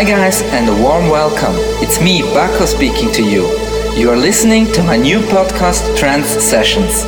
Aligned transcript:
Hi 0.00 0.04
guys 0.04 0.40
and 0.40 0.66
a 0.66 0.82
warm 0.82 1.10
welcome. 1.10 1.52
It's 1.84 2.00
me, 2.00 2.22
Baco 2.22 2.66
speaking 2.66 3.12
to 3.12 3.22
you. 3.22 3.42
You 4.00 4.08
are 4.08 4.16
listening 4.16 4.72
to 4.72 4.82
my 4.82 4.96
new 4.96 5.18
podcast 5.18 5.94
Trance 5.98 6.26
Sessions. 6.26 7.04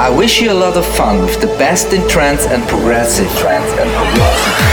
I 0.00 0.10
wish 0.10 0.42
you 0.42 0.50
a 0.50 0.52
lot 0.52 0.76
of 0.76 0.84
fun 0.84 1.20
with 1.20 1.40
the 1.40 1.46
best 1.46 1.92
in 1.92 2.08
trance 2.08 2.44
and 2.46 2.68
progressive 2.68 3.30
trance 3.38 3.70
and 3.78 3.88
progressive. 3.88 4.63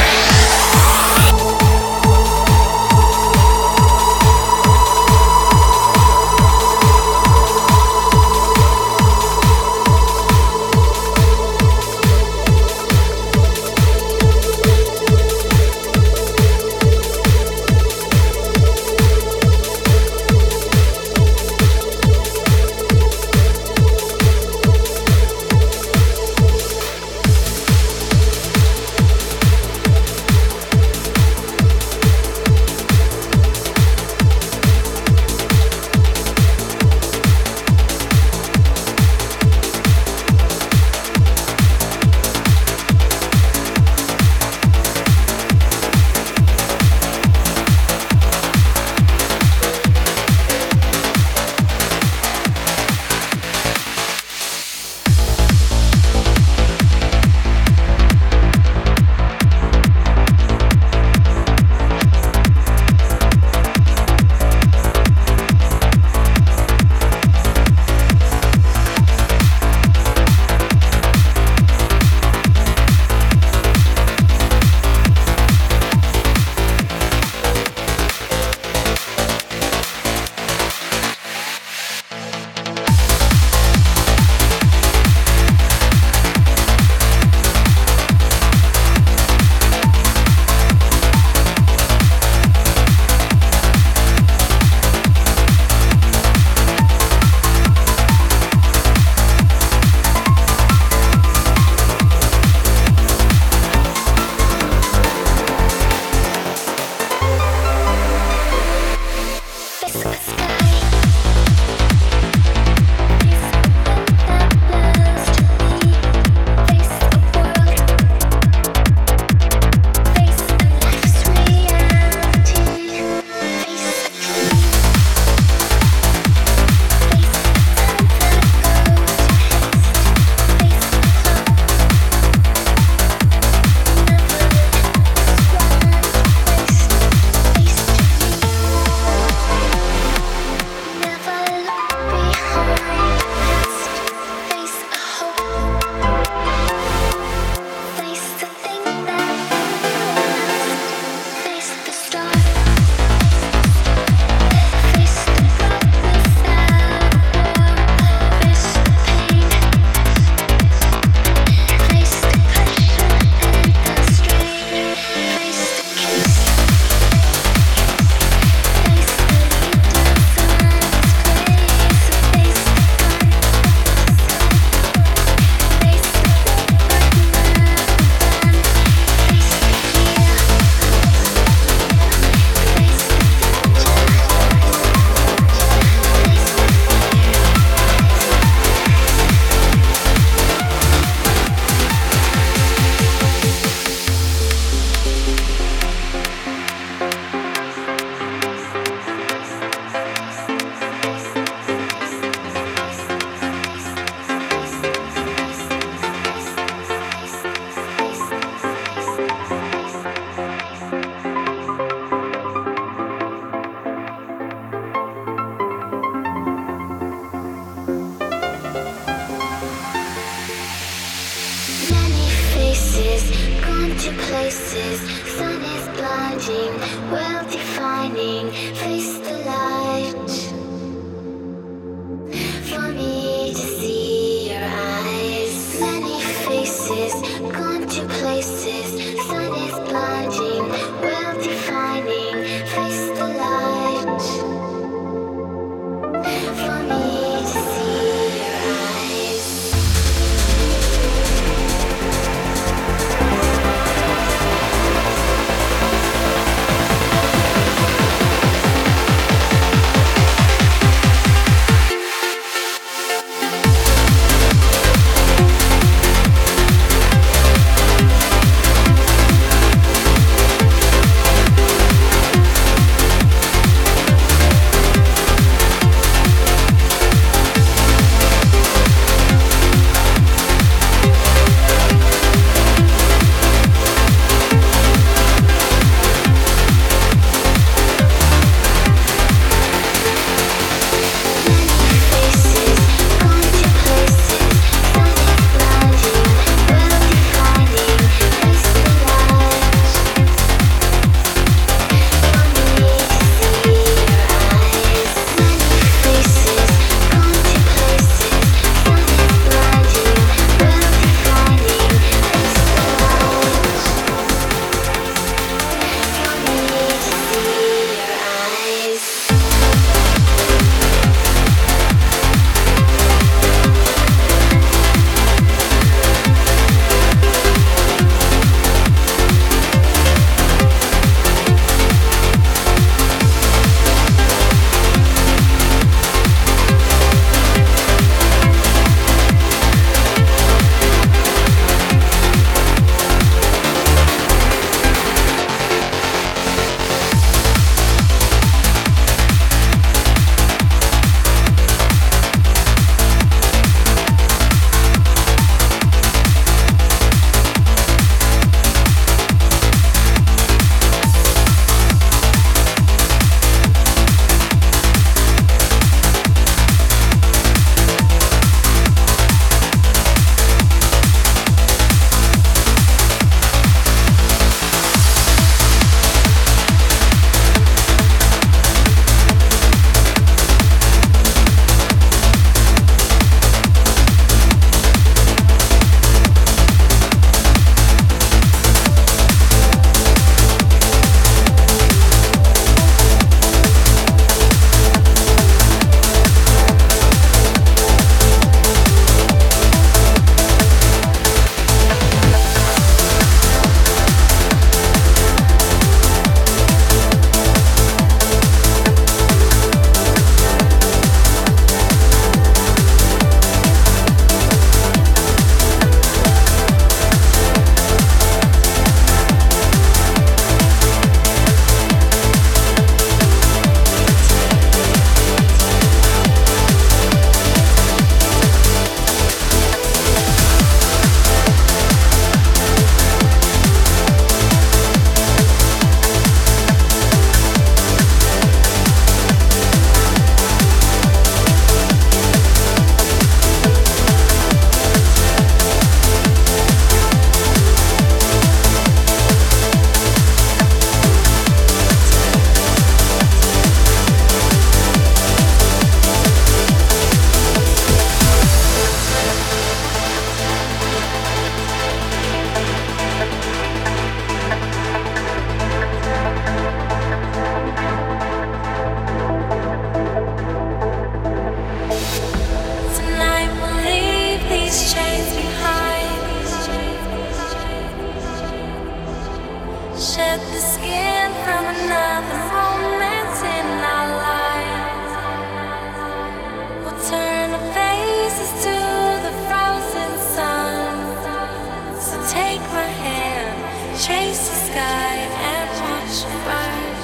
sky 494.72 495.16
and 495.52 495.70
watch 495.84 496.18
it 496.24 496.40
burn, 496.48 496.96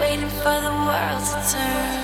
waiting 0.00 0.34
for 0.42 0.56
the 0.66 0.74
world 0.86 1.22
to 1.26 1.38
turn. 1.52 1.99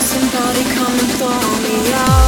Somebody 0.00 0.64
come 0.74 0.92
and 0.92 1.12
throw 1.16 1.38
me 1.62 1.92
out. 1.94 2.27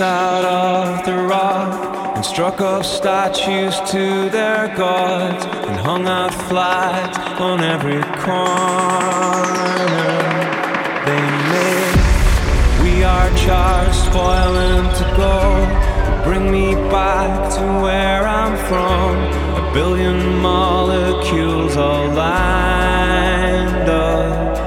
Out 0.00 0.44
of 0.44 1.04
the 1.04 1.14
rock 1.14 2.16
and 2.16 2.24
struck 2.24 2.60
up 2.60 2.84
statues 2.84 3.78
to 3.90 4.28
their 4.30 4.74
gods 4.76 5.44
and 5.44 5.76
hung 5.80 6.06
out 6.06 6.34
flags 6.48 7.18
on 7.40 7.60
every 7.60 8.02
corner. 8.22 9.94
They 11.06 11.20
made 11.50 11.94
we 12.84 13.02
are 13.02 13.30
charged, 13.36 13.94
spoiling 13.94 14.86
to 15.00 15.04
go. 15.16 15.34
Bring 16.24 16.50
me 16.50 16.74
back 16.90 17.52
to 17.56 17.62
where 17.82 18.26
I'm 18.26 18.56
from. 18.68 19.16
A 19.60 19.70
billion 19.72 20.38
molecules 20.38 21.76
all 21.76 22.08
lined 22.08 23.88
up, 23.88 24.58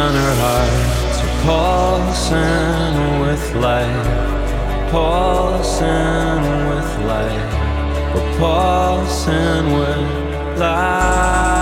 and 0.00 0.16
her 0.22 0.34
heart's 0.42 1.18
are 1.24 1.36
pulsing 1.46 3.20
with 3.20 3.54
life, 3.56 4.15
pulsing 4.90 6.42
with 6.68 6.90
life, 7.06 8.14
we're 8.14 8.38
pulsing 8.38 9.66
with 9.78 10.58
life. 10.58 11.55